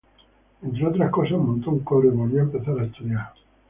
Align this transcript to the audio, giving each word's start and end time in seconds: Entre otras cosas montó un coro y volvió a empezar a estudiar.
Entre 0.63 0.83
otras 0.87 1.11
cosas 1.11 1.37
montó 1.37 1.69
un 1.69 1.81
coro 1.83 2.07
y 2.07 2.11
volvió 2.17 2.39
a 2.39 2.45
empezar 2.45 2.79
a 2.79 2.85
estudiar. 2.85 3.31